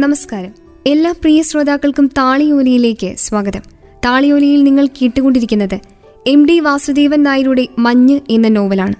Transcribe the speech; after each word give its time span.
നമസ്കാരം. 0.00 0.54
എല്ലാ 0.86 1.12
പ്രിയ 1.12 1.42
ശ്രോതാക്കൾക്കും 1.42 2.06
താളിയോലിയിലേക്ക് 2.06 3.14
സ്വാഗതം. 3.16 3.60
താളിയോലിയിൽ 4.04 4.62
നിങ്ങൾ 4.62 4.86
കേട്ടുകൊണ്ടിരിക്കുന്നത് 4.86 5.78
എം 6.26 6.46
ഡി 6.46 6.60
വാസുദേവൻ 6.60 7.22
നായരുടെ 7.22 7.68
മഞ്ഞ് 7.78 8.20
എന്ന 8.30 8.48
നോവലാണ്. 8.48 8.94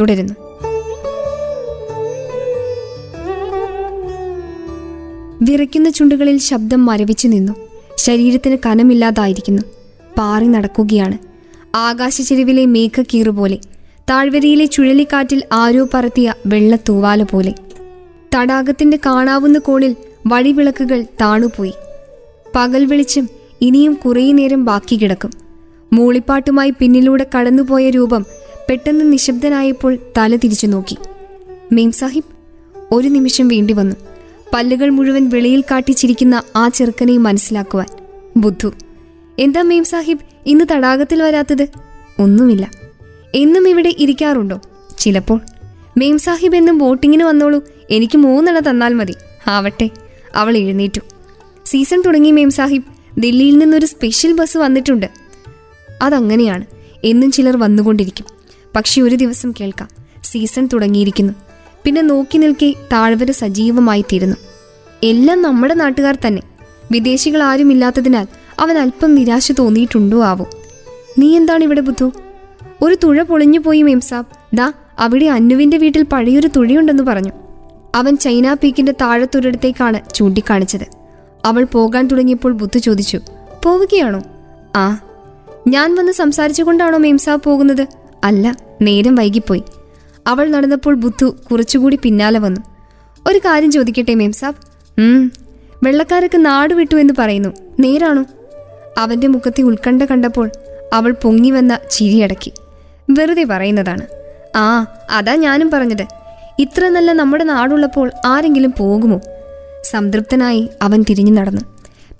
തുടരുന്നു. 0.00 0.34
വിറയ്ക്കുന്ന 5.42 5.90
ചുണ്ടുകളിൽ 5.90 6.38
ശബ്ദം 6.38 6.86
മരവിച്ചു 6.86 7.28
നിന്നു. 7.28 7.52
ശരീരത്തിന് 7.96 8.56
കനമില്ലാതായിരിക്കുന്നു. 8.66 9.62
പാറി 10.18 10.46
നടക്കുകയാണ്. 10.46 11.18
ആകാശചെരുവിലെ 11.76 12.66
മേഘക്കീറു 12.66 13.30
പോലെ. 13.30 13.58
താഴ്വരയിലെ 14.10 14.64
ചുഴലിക്കാറ്റിൽ 14.64 15.42
ആരോ 15.52 15.88
പറത്തിയ 15.94 16.34
വെള്ളത്തൂവാല 16.46 17.22
പോലെ. 17.22 17.54
തടാകത്തിന്റെ 18.34 18.98
കാണാവുന്ന 19.06 19.58
കോണിൽ 19.58 19.96
വഴിവിളക്കുകൾ 20.26 21.04
താണുപോയി. 21.20 21.72
പകൽ 22.54 22.86
വെളിച്ചം 22.86 23.28
ഇനിയും 23.60 23.94
കുറേ 23.94 24.32
നേരം 24.32 24.64
ബാക്കി 24.64 24.96
കിടക്കും. 24.96 25.30
മൂളിപ്പാട്ടുമായി 25.92 26.72
പിന്നിലൂടെ 26.78 27.26
കടന്നുപോയ 27.38 27.90
രൂപം 27.90 28.26
പെട്ടെന്ന് 28.68 29.12
നിശബ്ദനായപ്പോൾ 29.12 29.98
തല 30.18 30.36
തിരിച്ചു 30.36 30.66
നോക്കി. 30.66 30.96
മീം 31.72 31.92
സാഹിബ് 31.92 32.24
ഒരു 32.92 33.08
നിമിഷം 33.08 33.48
വേണ്ടി 33.48 33.74
വന്നു. 33.74 33.96
പല്ലുകൾ 34.54 34.88
മുഴുവൻ 34.88 35.28
വെളിയിൽ 35.28 35.60
കാട്ടിച്ചിരിക്കുന്ന 35.60 36.42
ആ 36.56 36.68
ചെറുക്കനെ 36.68 37.16
മനസ്സിലാക്കുവാൻ. 37.16 37.86
ബുദ്ധു 38.36 38.72
എന്താ 39.38 39.62
മീം 39.62 39.84
സാഹിബ് 39.84 40.18
ഇന്ന് 40.46 40.64
തടാകത്തിൽ 40.72 41.22
വരാത്തത്? 41.22 41.66
ഒന്നുമില്ല. 42.18 42.70
എന്നും 43.34 43.68
ഇവിടെ 43.68 43.94
ഇരിക്കാറുണ്ടോ? 43.98 44.60
ചിലപ്പോൾ. 44.98 45.40
മെയിം 45.98 46.18
സാഹിബ് 46.18 46.56
എന്നും 46.56 46.78
ബോട്ടിങ്ങിന് 46.78 47.24
വന്നോളൂ. 47.24 47.64
എനിക്ക് 47.90 48.18
മൂന്നെണ്ണ 48.18 48.58
തന്നാൽ 48.58 48.94
മതി. 48.94 49.14
ആവട്ടെ. 49.46 49.90
അവൾ 50.34 50.56
എഴുന്നേറ്റു. 50.56 51.00
സീസൺ 51.66 52.02
തുടങ്ങി 52.02 52.30
മേം 52.30 52.50
സാഹിബ്. 52.50 52.84
ദില്ലിയിൽ 53.18 53.58
നിന്നൊരു 53.58 53.86
സ്പെഷ്യൽ 53.86 54.32
ബസ് 54.32 54.56
വന്നിട്ടുണ്ട്. 54.56 55.06
അതങ്ങനെയാണ്. 56.02 56.66
എന്നും 57.04 57.30
ചിലർ 57.30 57.56
വന്നുകൊണ്ടിരിക്കും. 57.56 58.26
പക്ഷെ 58.76 59.00
ഒരു 59.00 59.14
ദിവസം 59.14 59.54
കേൾക്കാം. 59.60 59.88
സീസൺ 60.24 60.68
തുടങ്ങിയിരിക്കുന്നു. 60.72 61.32
പിന്നെ 61.84 62.02
നോക്കി 62.02 62.38
നിൽക്കെ 62.38 62.74
താഴ്വര 62.92 63.30
സജീവമായി 63.30 64.02
തീരുന്നു 64.02 64.36
എല്ലാം 65.02 65.42
നമ്മുടെ 65.42 65.74
നാട്ടുകാർ 65.74 66.18
തന്നെ. 66.26 66.42
വിദേശികൾ 66.92 67.42
ആരുമില്ലാത്തതിനാൽ 67.42 68.26
അവൻ 68.58 68.78
അല്പം 68.78 69.14
നിരാശ 69.14 69.52
തോന്നിയിട്ടുണ്ടോ 69.52 70.24
ആവോ. 70.24 70.46
നീ 71.18 71.36
എന്താണ് 71.36 71.64
ഇവിടെ 71.64 71.80
ബുദ്ധു? 71.80 72.12
ഒരു 72.82 72.96
തുഴ 73.04 73.22
പൊളിഞ്ഞു 73.22 73.58
പോയി 73.58 73.82
മേംസാബ് 73.82 74.56
ദാ 74.56 74.72
അവിടെ 74.98 75.26
അന്നുവിന്റെ 75.26 75.76
വീട്ടിൽ 75.76 76.02
പഴയൊരു 76.02 76.48
തുഴയുണ്ടെന്ന് 76.48 77.02
പറഞ്ഞു. 77.02 77.32
അവൻ 77.94 78.16
ചൈന 78.16 78.54
പീക്കിന്റെ 78.54 78.92
താഴത്തൊരിടത്തേക്കാണ് 78.92 80.14
ചൂണ്ടിക്കാണിച്ചത്. 80.14 80.86
അവൾ 81.44 81.64
പോകാൻ 81.64 82.06
തുടങ്ങിയപ്പോൾ 82.06 82.52
ബുദ്ധു 82.52 82.78
ചോദിച്ചു 82.78 83.20
പോവുകയാണോ? 83.62 84.22
ആ. 84.76 85.00
ഞാൻ 85.68 85.94
വന്ന് 85.94 86.12
സംസാരിച്ചുകൊണ്ടാണോ 86.12 86.98
മീംസാ 86.98 87.34
പോകുന്നത്? 87.34 87.86
അല്ല 88.24 88.56
നേരം 88.82 89.14
വൈകിപ്പോയി. 89.14 89.62
അവൾ 90.26 90.48
നടന്നപ്പോൾ 90.48 90.94
ബുദ്ധു 90.94 91.36
കുറച്ചുകൂടി 91.50 91.98
പിന്നാലെ 92.02 92.38
വന്നു. 92.38 92.60
ഒരു 93.28 93.38
കാര്യം 93.38 93.70
ചോദിക്കട്ടെ 93.70 94.14
മേംസാബ് 94.14 94.54
ഉം 95.00 95.32
വെള്ളക്കാരൊക്കെ 95.82 96.38
നാട് 96.38 96.74
വിട്ടു 96.74 96.96
എന്ന് 96.96 97.14
പറയുന്നു. 97.18 97.48
നേരാണോ? 97.80 98.24
അവന്റെ 98.98 99.26
മുഖത്തെ 99.26 99.62
ഉത്കണ്ഠ 99.62 100.02
കണ്ടപ്പോൾ 100.02 100.50
അവൾ 100.92 101.16
പൊങ്ങി 101.22 101.50
വന്ന 101.50 101.78
ചിരിയടക്കി. 101.90 102.52
വെറുതെ 103.10 103.44
പറയുന്നതാണ്. 103.44 104.06
ആ 104.56 104.86
അതാ 105.10 105.34
ഞാനും 105.34 105.70
പറഞ്ഞത്. 105.70 106.19
ഇത്ര 106.60 106.88
നല്ല 106.88 107.12
നമ്മുടെ 107.12 107.44
നാടുള്ളപ്പോൾ 107.44 108.10
ആരെങ്കിലും 108.26 108.74
പോകുമോ? 108.78 109.20
സംതൃപ്തനായി 109.84 110.68
അവൻ 110.82 111.04
തിരിഞ്ഞു 111.10 111.32
നടന്നു. 111.32 111.60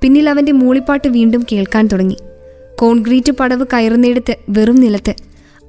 പിന്നിൽ 0.00 0.28
അവന്റെ 0.28 0.52
മൂളിപ്പാട്ട് 0.52 1.08
വീണ്ടും 1.08 1.46
കേൾക്കാൻ 1.52 1.86
തുടങ്ങി. 1.86 2.16
കോൺക്രീറ്റ് 2.78 3.32
പടവ് 3.32 3.66
കയറുന്നിടത്ത് 3.72 4.36
വെറും 4.48 4.76
നിലത്ത് 4.76 5.14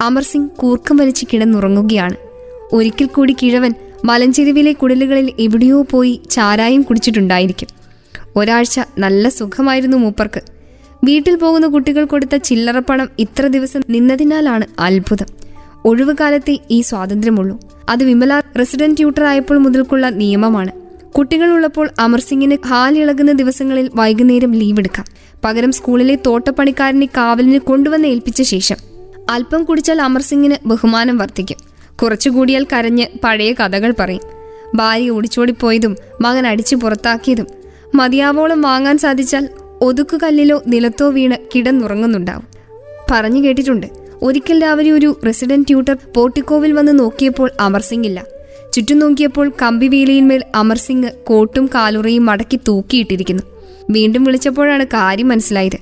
അമർസിംഗ് 0.02 0.50
കൂർക്കം 0.50 0.98
വലിച്ച് 0.98 1.26
കിടന്നുറങ്ങുകയാണ്. 1.34 2.16
ഒരിക്കൽ 2.74 3.06
കൂടി 3.06 3.36
കിഴവൻ 3.44 3.74
മലഞ്ചെരുവിലെ 4.06 4.74
കുടലുകളിൽ 4.74 5.34
എവിടെയോ 5.40 5.82
പോയി 5.82 6.22
ചാരായം 6.30 6.82
കുടിച്ചിട്ടുണ്ടായിരിക്കും. 6.82 7.68
ഒരാഴ്ച 8.36 8.80
നല്ല 8.98 9.30
സുഖമായിരുന്നു 9.30 9.98
മൂപ്പർക്ക്. 9.98 10.42
വീട്ടിൽ 11.04 11.36
പോകുന്ന 11.36 11.68
കുട്ടികൾ 11.68 12.06
കൊടുത്ത 12.06 12.36
ചില്ലറപ്പണം 12.36 13.10
ഇത്ര 13.20 13.48
ദിവസം 13.48 13.82
നിന്നതിനാലാണ് 13.90 14.66
അത്ഭുതം. 14.80 15.41
ഒഴിവുകാലത്തെ 15.86 16.60
ഈ 16.72 16.82
സ്വാതന്ത്ര്യമുള്ളൂ. 16.82 17.60
അത് 17.90 18.04
വിമല 18.04 18.42
റെസിഡന്റ് 18.60 18.98
ട്യൂട്ടർ 18.98 19.24
ആയപ്പോൾ 19.24 19.58
മുതൽക്കുള്ള 19.58 20.10
നിയമമാണ്. 20.10 20.72
കുട്ടികളുള്ളപ്പോൾ 21.12 21.90
അമർ 22.00 22.20
സിംഗിന് 22.20 22.68
ഹാലിളകുന്ന 22.68 23.32
ദിവസങ്ങളിൽ 23.32 23.90
വൈകുന്നേരം 23.96 24.52
ലീവ് 24.52 24.80
എടുക്കാം. 24.80 25.06
പകരം 25.44 25.72
സ്കൂളിലെ 25.72 26.18
തോട്ടപ്പണിക്കാരനെ 26.26 27.06
കാവലിന് 27.06 27.60
കൊണ്ടുവന്ന് 27.60 28.08
ഏൽപ്പിച്ച 28.08 28.42
ശേഷം. 28.42 28.76
അല്പം 29.30 29.64
കുടിച്ചാൽ 29.64 30.02
അമർ 30.02 30.22
സിംഗിന് 30.22 30.68
ബഹുമാനം 30.68 31.18
വർദ്ധിക്കും. 31.18 31.58
കുറച്ചുകൂടിയാൽ 32.04 32.68
കരഞ്ഞ് 32.74 33.06
പഴയ 33.24 33.54
കഥകൾ 33.54 33.94
പറയും. 34.00 34.22
ഭാര്യ 34.76 35.10
ഓടിച്ചോടിപ്പോയതും 35.10 35.96
മകൻ 36.22 36.48
അടിച്ചു 36.48 36.76
പുറത്താക്കിയതും. 36.76 37.48
മതിയാവോളം 37.96 38.62
വാങ്ങാൻ 38.62 38.98
സാധിച്ചാൽ 38.98 39.50
ഒതുക്കുകല്ലിലോ 39.82 40.64
നിലത്തോ 40.68 41.10
വീണ് 41.10 41.36
കിടന്നുറങ്ങുന്നുണ്ടാവും. 41.56 42.44
പറഞ്ഞു 43.12 43.48
കേട്ടിട്ടുണ്ട്. 43.48 44.01
ഒരിക്കൽ 44.24 44.62
രാവിലെ 44.62 44.92
ഒരു 44.92 45.20
റെസിഡന്റ് 45.26 45.68
ട്യൂട്ടർ 45.68 45.98
പോർട്ടിക്കോവിൽ 46.16 46.72
വന്ന് 46.72 47.00
നോക്കിയപ്പോൾ 47.00 47.52
അമർസിംഗ് 47.60 48.08
ഇല്ല. 48.08 48.24
ചുറ്റും 48.74 49.00
നോക്കിയപ്പോൾ 49.00 49.52
കമ്പിവേലിയിന്മേൽ 49.62 50.44
അമർ 50.56 50.78
സിംഗ് 50.78 51.12
കോട്ടും 51.24 51.70
കാലുറയും 51.76 52.26
മടക്കി 52.26 52.60
തൂക്കിയിട്ടിരിക്കുന്നു. 52.68 53.44
വീണ്ടും 53.90 54.24
വിളിച്ചപ്പോഴാണ് 54.24 54.86
കാര്യം 54.86 55.28
മനസ്സിലായത്. 55.28 55.78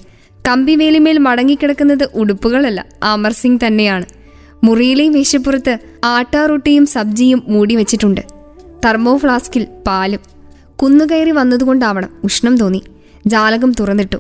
കമ്പിവേലിമേൽ 0.48 1.18
മടങ്ങിക്കിടക്കുന്നത് 1.18 2.10
ഉടുപ്പുകളല്ല 2.16 2.86
അമർസിംഗ് 3.04 3.68
തന്നെയാണ്. 3.68 4.06
മുറിയിലെ 4.64 5.10
മേശപ്പുറത്ത് 5.10 5.78
ആട്ടാറൊട്ടിയും 6.04 6.86
സബ്ജിയും 6.86 7.44
മൂടി 7.48 7.76
വെച്ചിട്ടുണ്ട്. 7.76 8.22
തെർമോ 8.86 9.18
ഫ്ലാസ്കിൽ 9.18 9.68
പാലും 9.88 10.20
കുന്നുകയറി 10.76 11.32
വന്നതുകൊണ്ടാവണം 11.32 12.10
ഉഷ്ണം 12.24 12.58
തോന്നി. 12.58 12.84
ജാലകം 13.28 13.74
തുറന്നിട്ടു. 13.80 14.18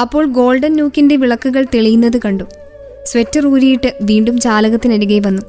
അപ്പോൾ 0.00 0.26
ഗോൾഡൻ 0.26 0.76
നൂക്കിന്റെ 0.76 1.16
വിളക്കുകൾ 1.16 1.66
തെളിയുന്നത് 1.74 2.20
കണ്ടു. 2.24 2.44
സ്വെറ്റർ 3.06 3.46
ഊരിയിട്ട് 3.46 3.94
വീണ്ടും 4.02 4.40
ചാലകത്തിനരികെ 4.40 5.18
വന്നു. 5.18 5.42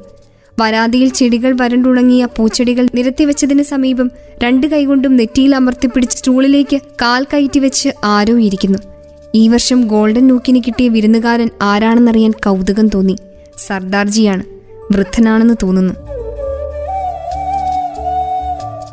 വരാതിയിൽ 0.60 1.08
ചെടികൾ 1.08 1.56
വരണ്ടുണങ്ങിയ 1.60 2.28
പൂച്ചെടികൾ 2.36 2.88
നിരത്തിവെച്ചതിന് 2.94 3.62
സമീപം 3.62 4.10
രണ്ട് 4.44 4.66
കൈകൊണ്ടും 4.66 5.16
നെറ്റിയിൽ 5.16 5.54
അമർത്തിപ്പിടിച്ച് 5.54 6.16
സ്റ്റൂളിലേക്ക് 6.16 6.76
കാൽ 6.76 7.24
കയറ്റി 7.24 7.58
വെച്ച് 7.58 7.88
ആരോ 8.04 8.38
ഇരിക്കുന്നു. 8.38 8.78
ഈ 9.34 9.48
വർഷം 9.48 9.80
ഗോൾഡൻ 9.80 10.26
നൂക്കിന് 10.26 10.60
കിട്ടിയ 10.66 10.88
വിരുന്നുകാരൻ 10.88 11.50
ആരാണെന്നറിയാൻ 11.62 12.30
കൗതുകം 12.30 12.88
തോന്നി. 12.88 13.16
സർദാർജിയാണ്. 13.58 14.42
വൃദ്ധനാണെന്ന് 14.92 15.54
തോന്നുന്നു. 15.62 15.94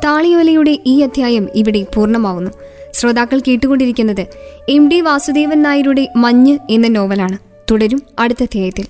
താളിയോലയുടെ 0.04 0.78
ഈ 0.86 1.00
അധ്യായം 1.00 1.48
ഇവിടെ 1.54 1.86
പൂർണമാവുന്നു. 1.94 2.50
ശ്രോതാക്കൾ 2.92 3.40
കേട്ടുകൊണ്ടിരിക്കുന്നത് 3.48 4.26
എം 4.68 4.88
ഡി 4.88 5.00
വാസുദേവൻ 5.00 5.62
നായരുടെ 5.62 6.08
മഞ്ഞ് 6.16 6.58
എന്ന 6.70 6.88
നോവലാണ്. 6.88 7.51
തുടരും 7.72 8.02
അടുത്ത 8.18 8.42
അധ്യായത്തിൽ. 8.42 8.86